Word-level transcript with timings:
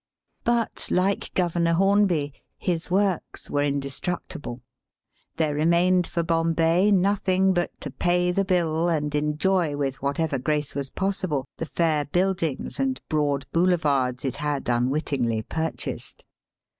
But, 0.43 0.87
like 0.89 1.31
Governor 1.35 1.73
Hornby, 1.73 2.33
his 2.57 2.89
works 2.89 3.51
were 3.51 3.61
indestructible. 3.61 4.63
There 5.37 5.53
remained 5.53 6.07
for 6.07 6.23
Bombay 6.23 6.89
nothing 6.89 7.53
but 7.53 7.69
to 7.81 7.91
pay 7.91 8.31
the 8.31 8.43
bill 8.43 8.89
and 8.89 9.13
enjoy 9.13 9.77
with 9.77 10.01
whatever 10.01 10.39
grace 10.39 10.73
was 10.73 10.89
possible 10.89 11.45
the 11.57 11.67
fair 11.67 12.05
buildings 12.05 12.79
and 12.79 12.99
broad 13.09 13.45
boulevards 13.51 14.25
it 14.25 14.37
had 14.37 14.67
un 14.71 14.89
wittingly 14.89 15.43
purchased. 15.43 16.25